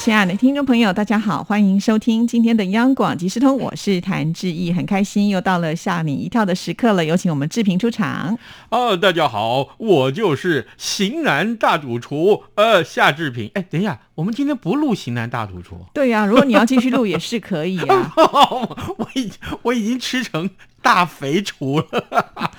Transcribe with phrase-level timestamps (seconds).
[0.00, 8.38] 亲爱的听众朋友，大家好，欢迎收听今天的央广即时通，我是谭志毅，很开心又到了吓你一跳的时刻了，有请我们志平出场。
[8.70, 13.50] 哦，大家好，我就是型男大主厨，呃，夏志平。
[13.52, 15.84] 哎，等一下，我们今天不录型男大主厨。
[15.92, 18.14] 对呀、如果你要继续录也是可以啊。
[18.96, 20.48] 我已我已经吃成
[20.80, 22.50] 大肥厨了。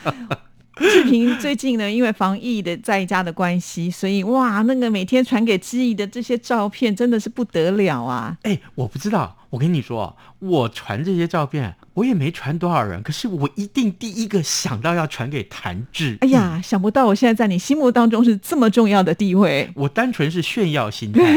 [0.90, 8.36] 志平最近呢，因为防疫的在家的关系，所以哇，那个每天传给志毅的这些照片真的是不得了啊！
[8.44, 16.18] 哎，我不知道，我跟你说，我传这些照片，我也没传多少人，可是我一定第一个想到要传给谭志。
[16.22, 19.70] 哎，呀，想不到我现在在你心目当中是这么重要的地位。
[19.76, 21.22] 我单纯是炫耀心态。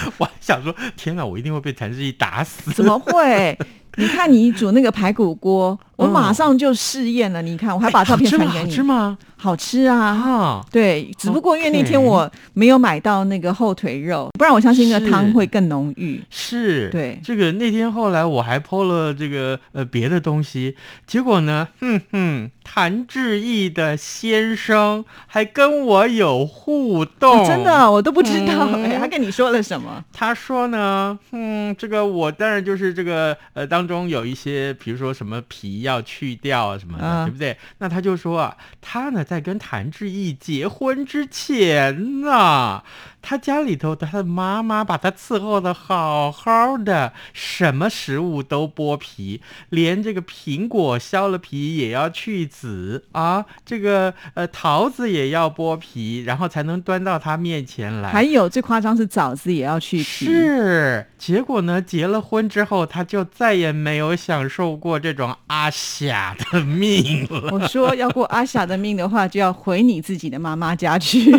[0.16, 2.72] 我还想说，天哪，我一定会被谭志毅打死。
[2.72, 3.58] 怎么会？
[4.00, 7.42] 你看你煮那个排骨锅，我嗯马上就试验了。
[7.42, 8.70] 你看，我还把照片传给好你。
[8.70, 9.16] 吃吗？
[9.40, 9.98] 好吃啊！
[9.98, 16.22] 啊，对，只不过因为那天我没有买到那个后腿肉，不然我相信那个汤会更浓郁。
[16.28, 17.18] 是，对。
[17.24, 28.84] 这个那天后来我还 PO 了这个呃别的东西，结果呢，哼哼，谭志毅的先生还跟我有互动，哦真的，我都不知道嗯。
[28.84, 30.04] 哎、他跟你说了什么？
[30.12, 37.56] 他说呢，嗯，这个我当然就是这个呃当中有一些，比如说什么皮要去掉啊什么的，嗯对不对？
[37.78, 42.82] 那他就说啊，他呢在跟谭志毅结婚之前呢，
[43.22, 58.10] 他家里头的他的妈妈把他伺候的好好的，什么食物都剥皮，连这个苹果削了皮也要去籽啊，这个呃桃子也要剥皮，然后才能端到他面前来。
[58.10, 61.80] 还有最夸张是枣子也要去皮，是，结果呢？
[61.80, 67.50] 结了婚之后，他就再也没有享受过这种阿霞的命了。
[67.52, 71.32] 我说要过阿霞的命的话，就要回你自己的妈妈家去。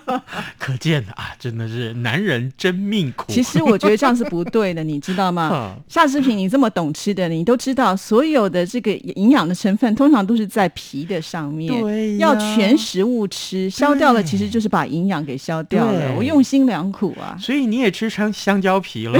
[0.58, 3.24] 可见啊，真的是男人真命苦。
[3.28, 5.82] 其实我觉得这样是不对的，你知道吗 嗯？
[5.88, 11.72] 夏志平，你这么懂吃的，你都知道所有的这个营养的成分，通常都是在皮的上面。
[11.80, 16.14] 对呀要全食物吃，消掉了其实就是把营养给消掉了。
[16.16, 19.18] 我用心良苦啊，所以你也吃成香蕉皮了，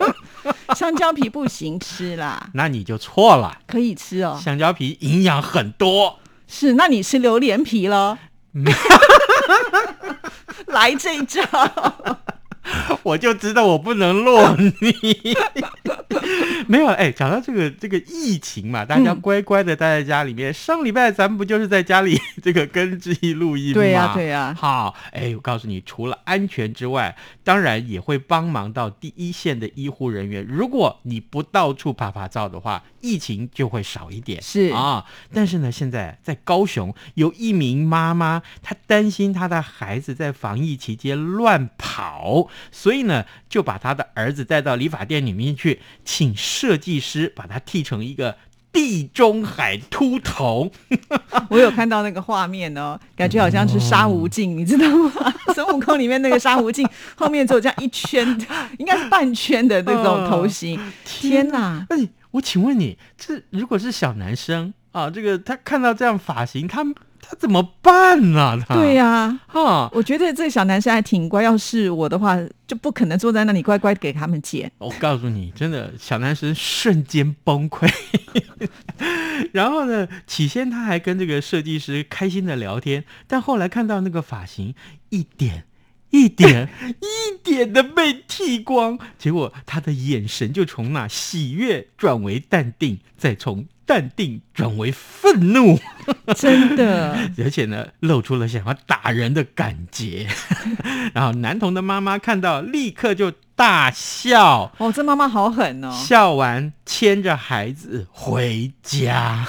[0.76, 3.58] 香蕉皮不行吃啦， 那你就错了。
[3.66, 4.38] 可以吃哦。
[4.42, 8.18] 香蕉皮营养很多，是，那你吃榴莲皮了？
[10.66, 11.42] 来这一招，
[13.02, 15.36] 我就知道我不能落你。
[16.66, 20.52] 没有哎，讲到这个这个疫情嘛，大家嗯乖乖的待在家里面。
[20.52, 23.74] 上礼拜咱们不就是在家里这个跟志毅录音吗？
[23.74, 30.44] 对呀对呀好，哎，我告诉你，除了安全之外，当然也会帮忙到第一线的医护人员。
[30.46, 34.40] 如果你不到处拍拍照的话，疫情就会少一点。
[34.42, 48.34] 是啊，但是呢，现在在高雄有一名妈妈，她担心她的孩子在防疫期间乱跑，所以呢，就把她的儿子带到理发店里面去，请设计师把它剃成一个
[48.72, 50.72] 地中海秃头。
[51.50, 55.12] 我有看到那个画面哦，感觉好像是沙无尽，你知道吗？
[55.54, 58.26] 孙悟空里面那个沙无尽 后面只有这样一圈，
[58.78, 60.80] 应该是半圈的那种头型。
[61.04, 61.84] 天哪！
[61.90, 66.82] 哎，我请问你，这如果是小男生啊，这个他看到这样发型，他
[67.28, 71.42] 他怎么办呢、他对呀、啊，我觉得这个小男生还挺乖。
[71.42, 72.38] 要是我的话，
[72.68, 74.70] 就不可能坐在那里乖乖给他们剪。
[74.78, 77.90] 我告诉你，真的小男生瞬间崩溃。
[79.52, 84.74] 然后呢，起先他还跟这个设计师开心的聊天，但后来看到那个发型
[85.10, 85.64] 一点。
[86.10, 86.68] 一点
[87.00, 95.78] 一点的被剃光，结果他的眼神就从那喜悦转为淡定，再从淡定转为愤怒，
[96.36, 100.26] 真的， 而且呢，露出了想要打人的感觉。
[101.14, 105.90] 然后男童的妈妈看到，立刻就大笑，哦，这妈妈好狠哦。
[105.92, 109.46] 笑完牵着孩子回家。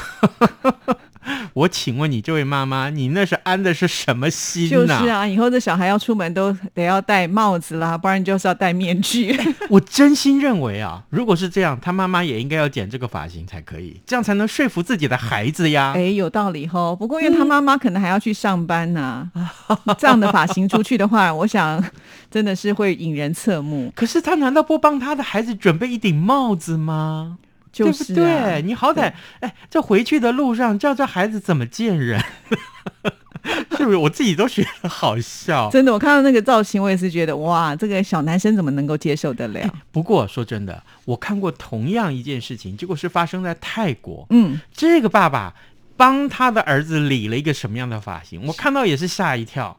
[1.54, 9.38] 我请问你，这位妈妈，你那是安的是什么心就是、啊，以后这小孩要出门都得要戴帽子啦，不然就是要戴面具。
[9.70, 15.94] 我真心认为啊，如果是这样，他妈妈也应该要剪这个发型才可以，这样才能说服自己的孩子呀。
[15.96, 16.96] 哎，有道理吼。
[16.96, 19.30] 不过因为他妈妈可能还要去上班呐、
[19.98, 21.84] 这样的发型出去的话，我想
[22.32, 23.92] 真的是会引人侧目。
[23.96, 27.38] 可是他难道不帮他的孩子准备一顶帽子吗？
[27.72, 28.62] 就是、啊、对不对？
[28.64, 32.22] 你好歹哎，这回去的路上叫这孩子怎么见人？
[33.78, 35.70] 是我自己都觉得好笑。
[35.70, 39.74] 真的，我看到那个造型，我也是觉得哇，这个小男生怎么能够接受得了？
[39.92, 44.26] 不过说真的，我看过同样一件事情，结果是发生在泰国。
[44.32, 45.56] 嗯，这个爸爸
[45.96, 48.46] 帮他的儿子理了一个什么样的发型？
[48.48, 49.78] 我看到也是吓一跳，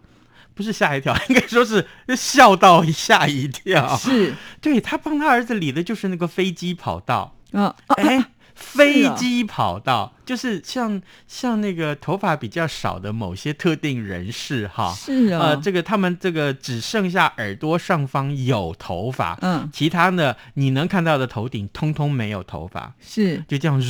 [0.54, 1.84] 不是吓一跳， 应该说是
[2.16, 3.96] 笑到吓一跳。
[3.98, 7.34] 是，对他帮他儿子理的就是那个飞机跑道。
[7.52, 8.24] 啊，哎，
[8.54, 10.12] 飞机跑道。
[10.28, 23.80] 就是像像那个头发比较少的某些特定人士哈，是啊，呃，这个他们这个只剩下耳朵上方有头发，嗯，其他呢你能看到的头顶通通没有头发，是就这样，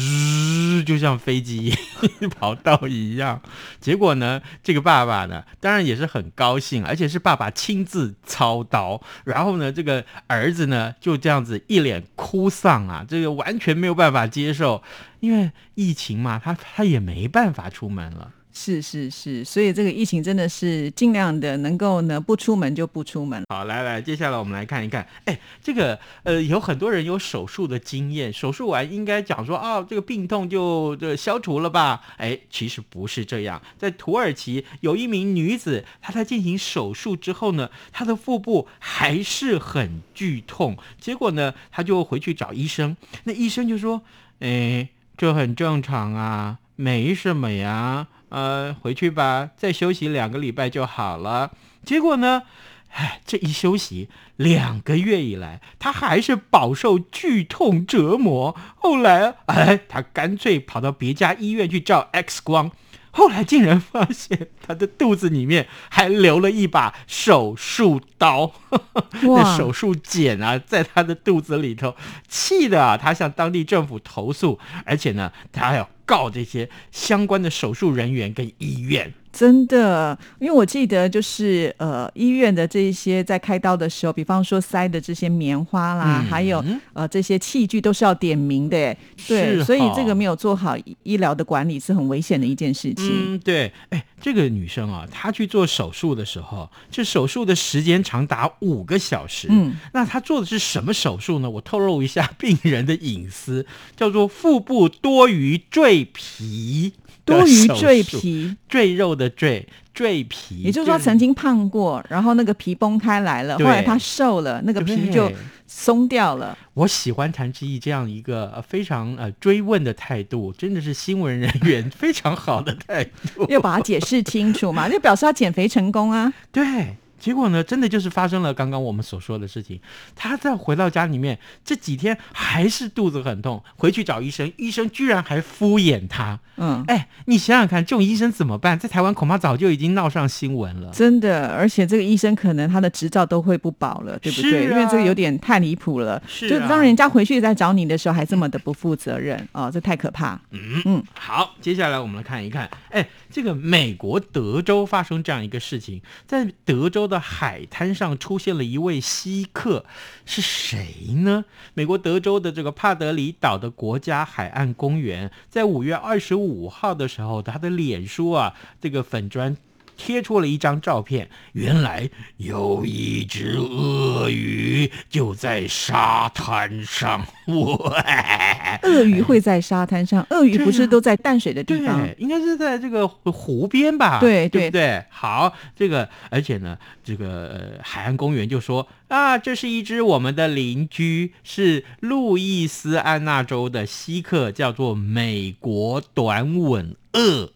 [0.87, 1.75] 就像飞机
[2.39, 3.43] 跑道一样。
[3.81, 9.03] 结果呢，这个爸爸呢，当然也是很高兴，而且是爸爸亲自操刀。
[9.25, 14.81] 然后呢，这个儿子呢就这样子一脸哭丧啊，这个完全没有办法接受。
[15.21, 18.33] 因为疫情嘛，他他也没办法出门了。
[18.51, 23.45] 是是是，所以这个疫情真的是尽量的能够呢不出门就不出门。
[23.49, 32.01] 好，来来，接下来我们来看一看，哎，这个呃，有很多人有手术的经验，手术完应该讲说啊，这个病痛就就消除了吧？
[32.17, 33.63] 哎，其实不是这样。
[33.79, 44.03] 在土耳其有一名女子，她在进行手术之后呢，她的腹部还是很剧痛，结果呢，她就回去找医生，那医生就说，
[44.41, 44.89] 哎。
[45.19, 51.51] 这很正常啊，没什么呀，呃，回去吧，再休息两个礼拜就好了。
[51.85, 52.45] 结果呢，
[52.93, 58.57] 哎，这一休息两个月以来，他还是饱受剧痛折磨。
[58.77, 62.71] 后来，哎，他干脆跑到别家医院去照 X 光。
[63.19, 68.53] 后来竟然发现他的肚子里面还留了一把手术刀，
[69.23, 71.97] 那手术剪啊，在他的肚子里头，
[72.29, 79.13] 气的啊，他向当地政府投诉，而且呢，他还要告这些相关的手术人员跟医院。
[79.39, 88.97] 真的，因为我记得就是呃，医院的这一些在开刀的时候，比方说塞的这些棉花啦，还有呃这些器具都是要点名的，
[89.29, 93.07] 对，所以这个没有做好医疗的管理是很危险的一件事情。
[93.09, 99.47] 嗯，对，哎，这个女生啊，她去做手术的时候，这手术的时间长达五个小时。
[99.49, 101.49] 嗯，那她做的是什么手术呢？
[101.49, 103.65] 我透露一下病人的隐私，
[103.97, 106.95] 叫做腹部多余赘皮。
[107.25, 115.31] 多余赘皮，赘肉的赘，赘皮，也就是说曾经胖过，然后那个皮崩开来了，后来他瘦了，那个皮就
[115.67, 116.57] 松掉了。
[116.75, 126.33] 我喜欢谭志毅这样一个非常呃追问的态度，真的是新闻人员非常好的态度， 要把它解释清楚嘛，就表示他减肥成功啊。
[126.51, 126.97] 对。
[127.19, 129.81] 结果呢，真的就是发生了刚刚我们所说的事情。
[130.15, 136.39] 他在回到家里面这几天还是肚子很痛，回去找医生，医生居然还敷衍他。
[136.57, 138.79] 嗯，哎，你想想看，这种医生怎么办？
[138.79, 140.91] 在台湾恐怕早就已经闹上新闻了。
[140.93, 144.65] 真的，而且这个医生可能他的执照都会不保了，对不对？
[144.65, 146.23] 因为这个有点太离谱了。
[146.29, 150.41] 是，就当人家回去再找你的时候，还这么的不负责任哦，这太可怕。
[150.51, 157.08] 嗯嗯，好，接下来我们来看一看，哎，这个美国德州发生这样一个事情，在德州。
[157.09, 159.85] 的海滩上出现了一位稀客，
[160.25, 161.45] 是谁呢？
[161.75, 169.57] 美国德州的这个帕德里岛的国家海岸公园，在五月二十五号的时候，他的脸书啊，这个粉砖。
[169.99, 177.27] 贴出了一张照片，原来有一只鳄鱼就在沙滩上。
[178.83, 180.25] 鳄鱼会在沙滩上？
[180.31, 182.01] 鳄鱼不是都在淡水的地方？
[182.01, 184.21] 对，应该是在这个湖边吧？
[184.21, 185.05] 对对对。
[185.11, 197.51] 好，这个而且呢，这个海岸公园就说啊，这是一只我们的邻居，是路易斯安那州的稀客，叫做美国短吻鳄。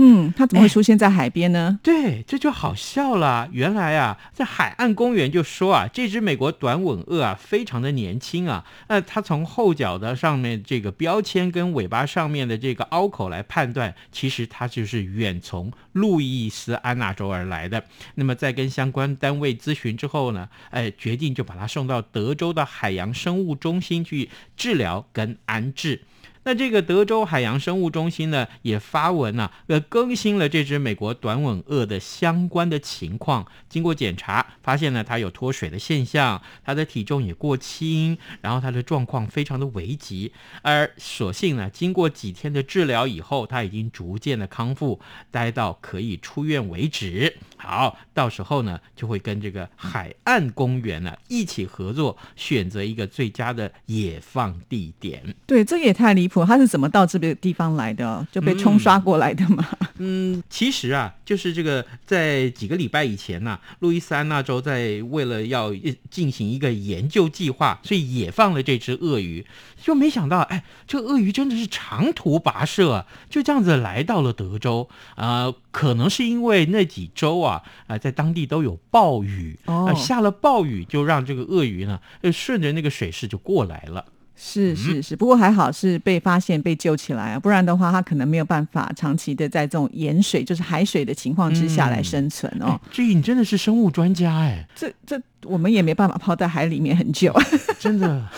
[0.00, 1.80] 嗯，它怎么会出现在海边呢？
[1.82, 3.48] 对，这就好笑了。
[3.50, 8.64] 原来啊，在海岸公园就说啊，这只美国短吻鳄啊，非常的年轻啊。
[8.86, 17.82] 那它从后脚的上面这个标签跟尾巴上面的这个凹口来判断，其实它就是远从路易斯安那州而来的。
[18.14, 26.02] 那么在跟相关单位咨询之后呢，哎，决定就把它送到德州的海洋生物中心去治疗跟安置。
[26.44, 33.46] 那这个德州海洋生物中心呢，也发文呢，呃，更新了这只美国短吻鳄的相关的情况。
[33.68, 40.32] 经过检查，发现呢，它有脱水的现象，它的体重也过轻，然后它的状况非常的危急。
[40.62, 47.36] 而所幸呢，经过几天的治疗以后，它已经逐渐的康复，待到可以出院为止。
[47.58, 55.22] 好，到时候呢，就会跟这个海岸公园呢一起合作，选择一个最佳的野放地点。
[55.46, 56.44] 对，这也太离谱。
[56.44, 58.26] 他是怎么到这个地方来的？
[58.32, 59.66] 就被冲刷过来的吗？
[59.98, 69.44] 嗯，其实啊，就是这个在几个礼拜以前呢、路易斯安那州在为了要呃进行一个研究计划，所以也放了这只鳄鱼。
[69.76, 74.88] 就没想到，哎，这鳄鱼真的是长途跋涉啊，就这样子来到了德州。
[75.16, 84.06] 呃，可能是因为那几周啊，啊、在当地都有暴雨，啊呃下了暴雨就让这个鳄鱼呢，呃，顺着那个水势就过来了。
[84.40, 92.66] 是是是，不过还好是被发现被救起来啊，不然的话，他可能没有办法长期的在这种盐水，就是海水的情况之下来生存哦。
[92.68, 94.64] 哎，志毅，你真的是生物专家哎。
[94.76, 97.34] 这这我们也没办法泡在海里面很久。
[97.80, 98.28] 真的，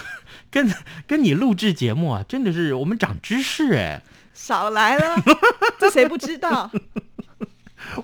[0.50, 0.72] 跟
[1.06, 4.00] 跟你录制节目啊，真的是我们长知识哎！
[4.32, 5.22] 少来了，
[5.78, 6.70] 这谁不知道？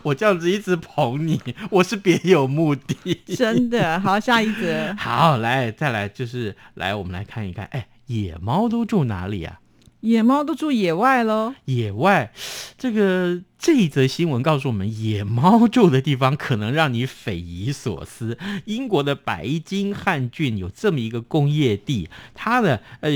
[0.07, 3.23] 我这样子一直捧你， 我是别有目的。
[3.37, 4.95] 真的好，下一则。
[4.99, 9.59] 好，来再来，就是来我们来看一看，哎，野猫都住哪里啊？
[10.03, 12.31] 野猫都住野外喽，野外，
[12.79, 18.39] 这个这一则新闻告诉我们，野猫住的地方可能让你匪夷所思。
[18.67, 23.11] 英国的白金汉郡有这么一个工业地，它的呃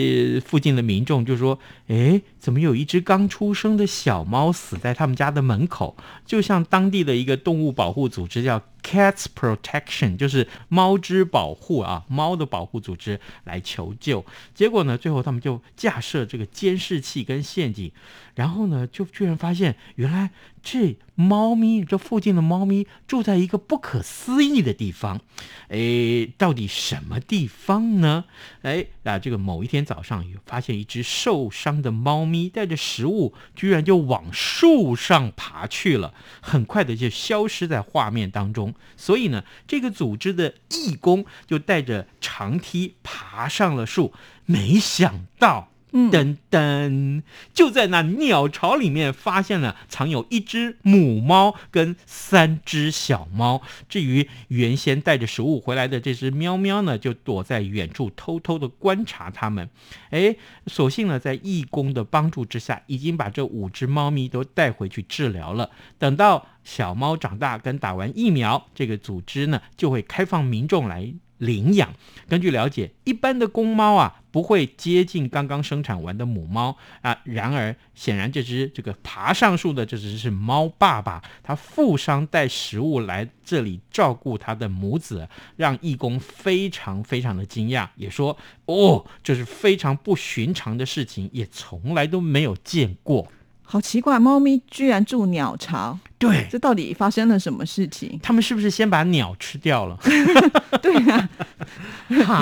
[0.44, 14.25] 附近的民众就说：“诶，怎么有一只刚出生的小猫死在他们家的门口？”就像当地的一个动物保护组织叫 Cats Protection，就是猫之保护啊，猫的保护组织来求救。
[14.54, 17.92] 结果呢，最后他们就架设这个监视器跟陷阱，
[18.35, 20.30] 然后呢，就居然发现原来
[20.62, 25.20] 这猫咪这附近的猫咪住在一个不可思议的地方。
[25.68, 28.25] 诶，到底什么地方呢？
[28.62, 38.75] 哎，啊，这个某一天早上发现一只受伤的猫咪带着食物，居然就往树上爬去了，很快的就消失在画面当中。
[38.97, 44.12] 所以呢，这个组织的义工就带着长梯爬上了树，
[44.44, 45.69] 没想到。
[45.92, 53.62] 噔噔，就在那鸟巢里面发现了藏有一只母猫跟三只小猫。
[53.88, 59.68] 至于原先带着食物回来的这只喵喵呢，就躲在远处偷偷的观察它们。
[60.11, 65.70] 哎，所幸呢，在义工的帮助之下，已经把这五只猫咪都带回去治疗了。
[65.99, 71.92] 等到小猫长大跟打完疫苗，这个组织呢就会开放民众来领养。
[72.28, 77.18] 根据了解，一般的公猫啊不会接近刚刚生产完的母猫啊。
[77.25, 93.32] 然而，显然这只这个爬上树的这只是猫爸爸，他负伤带食物来这里照顾他的母子，让义工非常非常的惊讶，也说哦，这是非常不寻常的事情，也从来都没有见过。
[93.70, 96.44] 好奇怪，猫咪居然住鸟巢，对。
[96.50, 98.18] 这到底发生了什么事情？
[98.20, 99.96] 他们是不是先把鸟吃掉了？
[100.82, 101.28] 对啊，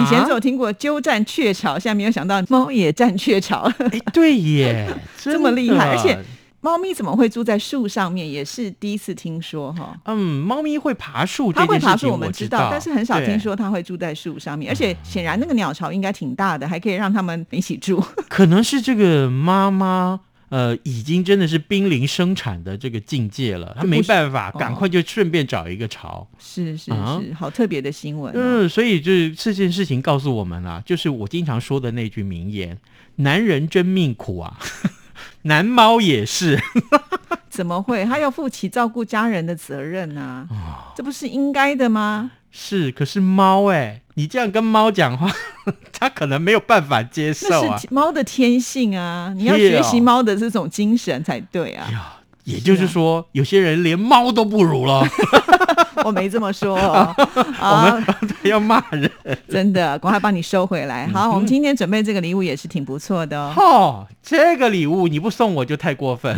[0.02, 3.70] 以前只有听过鸠占鹊巢，现在没有想到猫也占鹊巢。
[3.78, 6.18] 哎，对耶， 这么厉害而且
[6.62, 8.26] 猫咪怎么会住在树上面？
[8.26, 9.94] 也是第一次听说哈。
[10.06, 14.72] 嗯，猫咪会爬树，它会爬树，我们知道，但是很少对听说它会住在树上面。
[14.72, 18.02] 而且显然那个鸟巢应该挺大的，还可以让它们一起住。
[18.30, 20.20] 可能是这个妈妈。
[20.50, 26.26] 呃，已经真的是濒临生产的这个境界了，她就不是没办法，哦赶快就顺便找一个巢。
[26.38, 28.36] 是是啊是，好特别的新闻、哦。
[28.36, 32.78] 嗯，所以就是这件事情告诉我们啊，就是我经常说的那句名言
[33.16, 34.58] ：“男人真命苦啊，
[35.42, 36.58] 男猫也是。
[37.50, 38.04] 怎么会？
[38.04, 45.32] 他要负起照顾家人的责任啊，哦这不是应该的吗？”是，可是猫哎、你这样跟猫讲话，
[45.96, 47.68] 它可能没有办法接受啊。
[47.70, 52.16] 那是猫的天性啊，你要学习猫的这种精神才对啊。
[52.42, 55.06] 也就是说，有些人连猫都不如了。
[56.04, 58.04] 我没这么说、哦， 我啊，们
[58.42, 59.08] 要骂人。
[59.48, 61.06] 真的，赶快帮你收回来。
[61.08, 63.52] 好，我们今天准备这个礼物也是挺不错的哦。
[63.56, 66.36] 哦，这个礼物你不送我就太过分。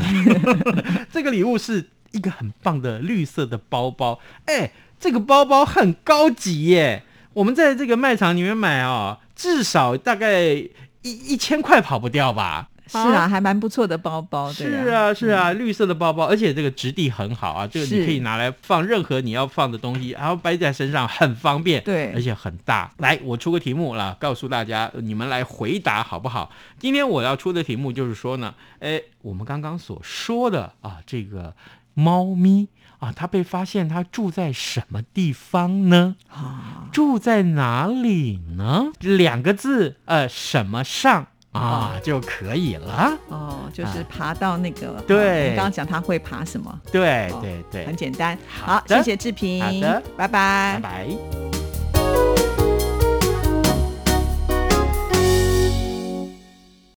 [1.10, 7.04] 这个礼物是一个很棒的绿色的包包，哎，这个包包很高级耶。
[7.32, 10.70] 我们在这个卖场里面买哦，至少大概一
[11.02, 12.68] 一千块跑不掉吧。
[12.92, 22.90] 是啊，还蛮不错的包包，对是啊，是啊，绿色的包包，而且这个质地很好啊，这个你可以拿来放任何你要放的东西，然后背在身上很方便，对而且很大。
[22.98, 26.50] 来，我出个题目了，告诉大家，你们来回答好不好？
[26.80, 31.54] 今天我要出的题目就是说呢，哎，我们刚刚所说的啊，这个
[32.00, 36.16] 猫咪啊，它被发现它住在什么地方呢？
[36.28, 38.86] 啊，住在哪里呢？
[39.00, 43.18] 两个字，呃，什么上啊就可以了。
[43.28, 46.80] 哦，就是爬到那个，啊对你刚刚讲他会爬什么？
[46.90, 48.36] 对哦对对，很简单。
[48.48, 51.49] 好，谢谢志平，好的拜拜拜拜。